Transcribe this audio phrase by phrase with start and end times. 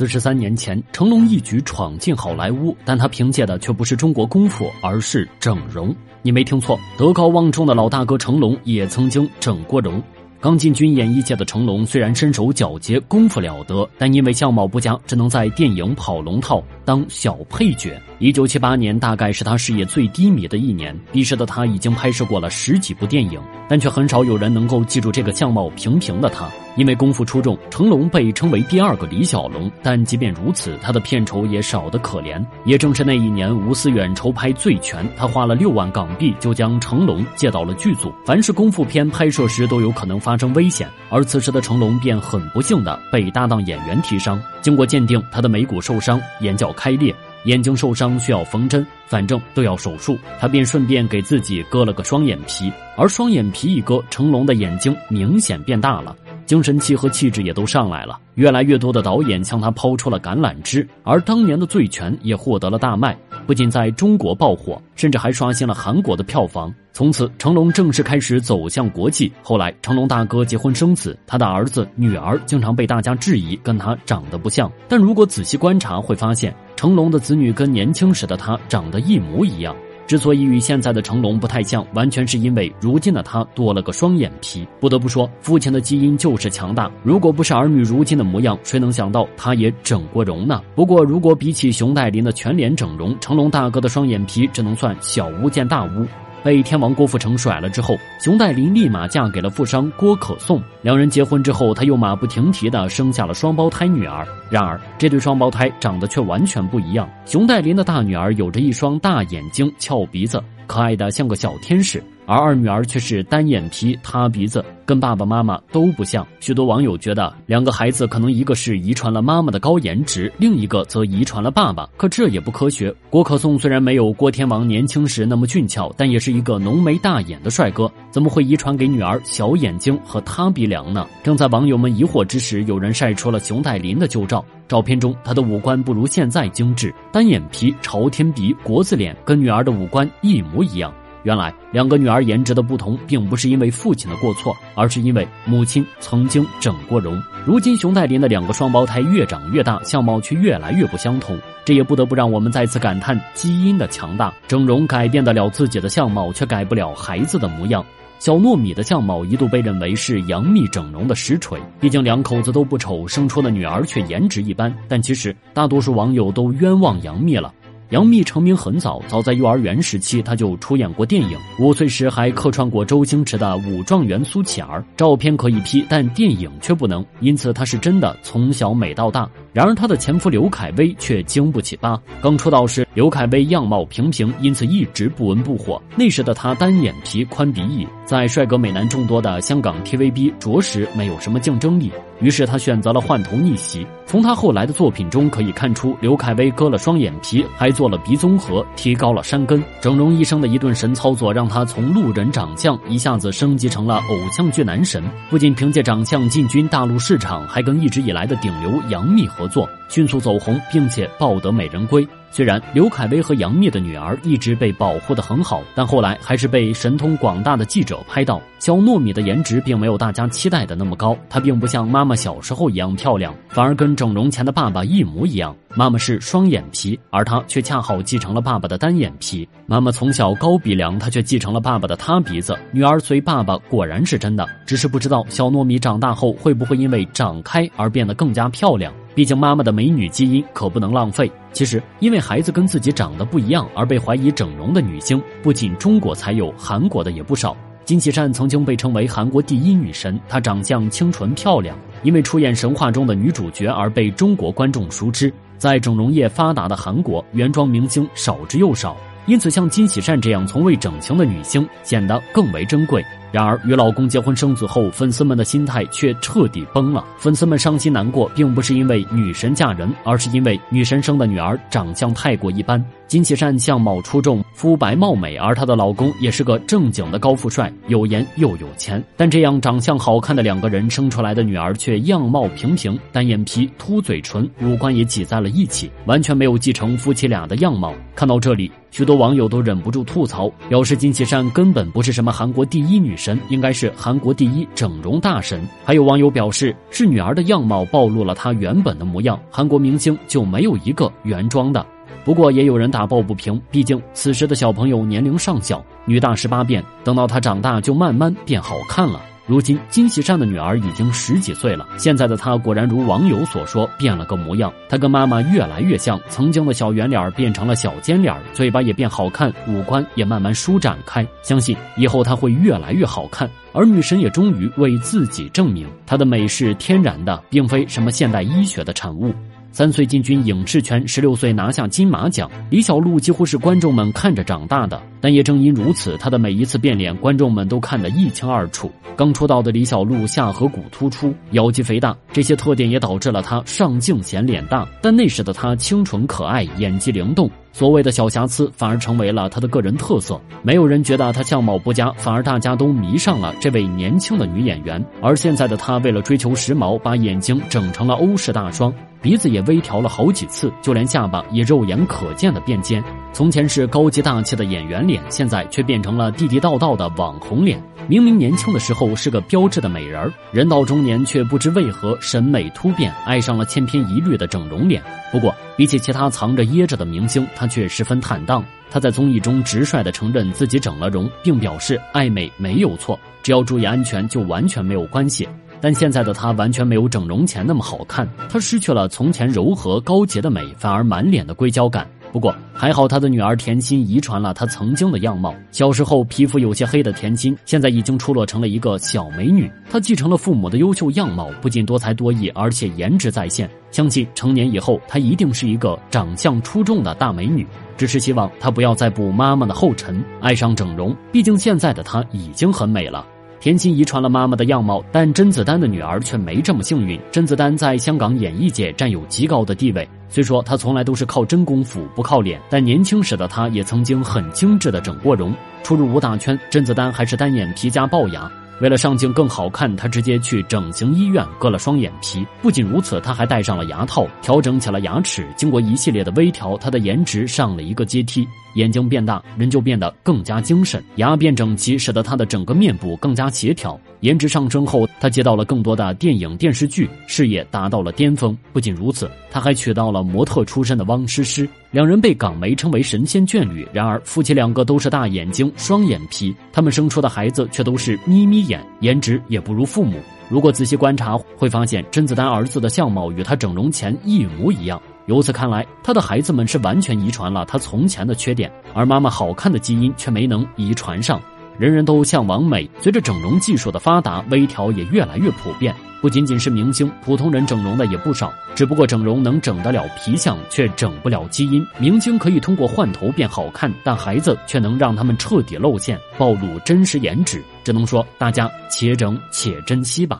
[0.00, 5.94] 四十三年前，成龙一举闯进好莱坞，但他凭借的却不是中国功夫，而是整容。
[6.22, 10.02] 你没听错，德高望重的老大哥成龙也曾经整过容。
[10.40, 18.00] 刚进军演艺界的成龙，虽然身手矫捷、功夫了得，但因为相貌不佳，只能在电影跑龙套当小配角。
[18.20, 20.98] 一九七八年，大概是他事业最低迷的一年。
[21.12, 23.38] 彼时的他已经拍摄过了十几部电影，
[23.68, 26.48] 但却很少有人能够记住这个相貌平平的他。
[26.76, 29.70] 因为功夫出众，成龙被称为第二个李小龙。
[29.82, 32.44] 但即便如此，他的片酬也少得可怜。
[32.64, 38.12] 也正是那一年，吴思远筹拍《醉拳》，他花了六万港币就将成龙借到了剧组。
[38.24, 44.40] 凡是功夫片拍摄时都有可能发生危险，而此时的成龙便很不幸的被搭档演员踢伤。
[44.62, 50.18] 经过鉴定，他的眉骨受伤，眼角开裂，眼睛受伤需要缝针，反正都要手术。
[50.38, 56.14] 他便顺便给自己割了个双眼皮，而双眼皮一割，成龙的眼睛明显变大了。
[56.50, 66.74] 精神气和气质也都上来了，越来越多的导演向他抛出了橄榄枝，而当年的《醉拳》也获得了大卖，不仅在中国爆火，甚至还刷新了韩国的票房。
[66.92, 69.30] 从此，成龙正式开始走向国际。
[69.44, 79.72] 后来，成龙大哥结婚生子，他的儿子、女儿经常被大家质疑跟他长得不像，但如果仔细观察，会发现成龙的子女跟年轻时的他长得一模一样。
[80.10, 84.66] 之所以与现在的成龙不太像，完全是因为如今的他多了个双眼皮。
[84.80, 86.90] 不得不说，父亲的基因就是强大。
[87.04, 90.60] 如果不是儿女如今的模样，谁能想到他也整过容呢？
[90.74, 96.04] 不过，如果比起熊黛林的全脸整容，成龙大哥的双眼皮只能算小巫见大巫。
[96.42, 100.62] 被天王郭富城甩了之后，熊黛林立马嫁给了富商郭可颂。
[100.82, 104.26] 两人结婚之后，她又马不停蹄地生下了双胞胎女儿。
[104.50, 107.08] 然而，这对双胞胎长得却完全不一样。
[107.26, 112.02] 熊黛林的大女儿有着一双大眼睛、翘鼻子，可爱的像个小天使。
[112.30, 116.24] 而二女儿却是单眼皮、塌鼻子，跟爸爸妈妈都不像。
[116.38, 121.88] 许多网友觉得，两个孩子可能一个是遗传了妈妈的高颜值，另一个则遗传了爸爸。
[121.96, 122.94] 可这也不科学。
[123.10, 131.08] 郭可颂虽然没有郭天王年轻时那么俊俏，但也是一个浓眉大眼的帅哥，怎么会遗传给女儿小眼睛和塌鼻梁呢？
[131.24, 134.44] 正在网友们疑惑之时，有人晒出了熊黛林的旧照。
[134.68, 140.94] 照片中，她的五官不如现在精致，单眼皮、朝天鼻、国字脸，跟女儿的五官一模一样。
[141.22, 147.20] 原来两个女儿颜值的不同，并不是因为父亲的过错，而是因为母亲曾经整过容。
[147.46, 154.32] 如今熊黛林的两个双胞胎越长越大，相貌却越来越不相同，这也不得不让我们再次感叹基因的强大。
[154.48, 157.84] 整容改变得了自己的相貌，却改不了孩子的模样。
[158.18, 164.70] 小糯米的相貌一度被认为是杨幂整容的实锤，毕竟两口子都不丑，生出的女儿却颜值一般。
[164.86, 167.50] 但其实大多数网友都冤枉杨幂了。
[167.90, 171.36] 杨幂成名很早，早在幼儿园时期，她就出演过电影。
[171.58, 179.28] 五岁时还客串过周星驰的《武状元苏乞儿》，照片可以 P，但电影却不能，因此她是真的从小美到大。
[179.52, 182.00] 然而她的前夫刘恺威却经不起扒。
[182.22, 185.82] 刚出道时，刘恺威样貌平平，因此一直不温不火。
[185.96, 191.90] 那时的他单眼皮、宽鼻翼，在帅哥美男众多的香港 TVB，着实没有什么竞争力。
[192.20, 193.86] 于是他选择了换头逆袭。
[194.06, 199.62] 从他后来的作品中可以看出，刘恺威割了双眼皮，还做了鼻综合，提高了山根。
[199.80, 205.02] 整容医生的一顿神操作，让他从路人长相一下子升级成了偶像剧男神。
[205.28, 212.06] 不仅凭借长相进军大陆市场，还跟一直以来的顶流杨幂合作，迅速走红，并且抱得美人归。
[212.32, 221.16] 虽然刘恺威和杨幂的女儿一直被保护得很好，但后来还是被神通广大的记者拍到，小糯米的颜值并没有大家期待的那么高。
[221.28, 225.54] 她并不像妈妈小时候一样漂亮，反而跟整容前的爸爸一模一样。
[225.74, 229.48] 妈妈是双眼皮，而她却恰好继承了爸爸的单眼皮。
[229.66, 232.56] 妈妈从小高鼻梁，她却继承了爸爸的塌鼻子。
[232.72, 238.92] 女儿随爸爸果然是真的，只是不知道小糯米长大后会不会因为长开而变得更加漂亮。
[239.20, 241.30] 毕竟妈妈的美女基因可不能浪费。
[241.52, 247.54] 其实，因为孩子跟自己长得不一样而被怀疑整容的女星，不仅中国才有，韩国的也不少。
[247.84, 255.30] 金喜善曾经被称为韩国第一女神，她长相清纯漂亮，因为出演神话中的女主角而被中国观众熟知。
[255.58, 258.96] 在整容业发达的韩国，原装明星少之又少，
[259.26, 263.04] 因此像金喜善这样从未整形的女星显得更为珍贵。
[263.32, 267.04] 然而，与老公结婚生子后，粉丝们的心态却彻底崩了。
[267.16, 272.84] 粉丝们伤心难过，并不是因为女神嫁人，而是因为女神生的女儿长相太过一般。
[273.06, 279.02] 金喜善相貌出众，肤白貌美，而她的老公也是个正经的高富帅，有颜又有钱。
[279.16, 287.92] 但这样长相好看的两个人生出来的女儿却样貌平平，单眼皮、凸嘴唇，五官也挤在了一起，完全没有继承夫妻俩的样貌。
[288.14, 293.16] 看到这里，许多网友都忍不住吐槽：表示金喜善根本不是什么韩国第一女。
[293.20, 295.68] 神应该是韩国第一整容大神。
[295.84, 301.84] 还有网友表示，是女儿的样貌暴露了她原本的模样，韩国明星就没有一个原装的。
[302.24, 309.20] 不过也有人打抱不平，毕竟此时的小朋友年龄尚小，女大十八变，等到她长大就慢慢变好看了。
[309.50, 314.72] 如今金喜善的女儿已经十几岁了，现在的她果然如网友所说，变了个模样。
[314.88, 321.26] 她跟妈妈越来越像，曾经的小圆脸变成了小尖脸，嘴巴也变好看，五官也慢慢舒展开。
[321.42, 323.50] 相信以后她会越来越好看。
[323.72, 329.34] 而女神也终于为自己证明，她的美是天然的，并非什么现代医学的产物。
[329.72, 335.00] 三岁进军影视圈，十六岁拿下金马奖，李小璐几乎是观众们看着长大的。
[335.20, 338.90] 但也正因如此，她的每一次变脸，观众们都看得一清二楚。
[339.16, 344.88] 刚出道的李小璐下颌骨突出，腰肌肥大，这些特点也导致了她上镜显脸大。
[345.02, 350.40] 但那时的她清纯可爱，演技灵动，所谓的小瑕疵反而成为了她的个人特色。
[350.62, 355.04] 没有人觉得她相貌不佳，反而大家都迷上了这位年轻的女演员。
[355.20, 358.92] 而现在的她，为了追求时髦，把眼睛整成了欧式大双。
[359.22, 363.04] 鼻子也微调了好几次，就连下巴也肉眼可见的变尖。
[363.34, 367.82] 从前是高级大气的演员脸，现在却变成了地地道道的网红脸。
[368.06, 375.02] 明明年轻的时候是个标致的美人儿，人到中年却不知为何审美突变，爱上了千篇一律的整容脸。
[375.32, 378.64] 不过，比起其他藏着掖着的明星，他却十分坦荡。
[378.90, 385.48] 他在综艺中直率地承认自己整了容，并表示爱美没有错，只要注意安全就完全没有关系。
[385.80, 392.06] 但现在的她完全没有整容前那么好看，她失去了从前柔和高洁的美，反而满脸的硅胶感。
[392.32, 395.54] 不过还好，她的女儿甜心遗传了她曾经的样貌。
[395.70, 399.70] 小时候皮肤有些黑的甜心，现在已经出落成了一个小美女。
[399.90, 403.68] 她继承了父母的优秀样貌，不仅多才多艺，而且颜值在线。
[403.90, 407.66] 相信成年以后，她一定是一个长相出众的大美女。
[407.96, 411.14] 只是希望她不要再步妈妈的后尘，爱上整容。
[411.32, 413.26] 毕竟现在的她已经很美了。
[413.60, 417.20] 田心遗传了妈妈的样貌，但甄子丹的女儿却没这么幸运。
[417.30, 425.54] 甄子丹在香港演艺界占有极高的地位，虽说他从来都是靠真功夫不靠脸，但年轻时的他也曾经很精致的整过容。
[425.82, 428.50] 初入武打圈，甄子丹还是单眼皮加龅牙。
[428.80, 432.46] 为了上镜更好看，他直接去整形医院割了双眼皮。
[432.62, 435.46] 不仅如此，他还戴上了牙套，调整起了牙齿。
[435.54, 438.48] 经过一系列的微调，他的颜值上了一个阶梯。
[438.74, 443.98] 眼睛变大，人就变得更加精神；牙变整齐，使得他的整个面部更加协调。
[444.20, 448.56] 颜值上升后，他接到了更多的电影电视剧，事业达到了巅峰。
[448.72, 453.86] 不仅如此，他还娶到了模特出身的汪诗诗，两人被港媒称为神仙眷侣。
[453.92, 460.18] 然而，夫妻两个都是大眼睛、双眼皮，他们生出的孩子却都是眯眯眼，颜值也不如父母。
[460.50, 465.00] 如果仔细观察，会发现甄子丹儿子的相貌与他整容前一模一样。
[465.26, 471.40] 由此看来，他的孩子们是完全遗传了他从前的缺点，而妈妈好看的基因却没能遗传上。
[471.78, 475.94] 人人都向往美，随着整容技术的发达，微调也越来越普遍。
[476.20, 478.52] 不仅仅是明星，普通人整容的也不少。
[478.74, 481.82] 只不过整容能整得了皮相，却整不了基因。
[481.98, 487.64] 明星可以通过换头变好看，但孩子却能让他们彻底露馅，暴露真实颜值。
[487.82, 490.28] 只能说大家且整且珍惜吧。